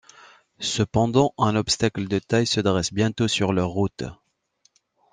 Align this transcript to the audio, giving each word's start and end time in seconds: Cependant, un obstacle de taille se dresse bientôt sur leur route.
Cependant, 0.57 1.31
un 1.37 1.55
obstacle 1.55 2.07
de 2.07 2.17
taille 2.17 2.47
se 2.47 2.59
dresse 2.59 2.91
bientôt 2.91 3.27
sur 3.27 3.53
leur 3.53 3.69
route. 3.69 4.03